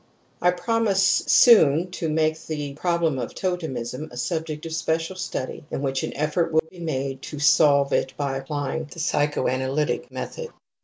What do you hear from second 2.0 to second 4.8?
make the problem of totemism a subject of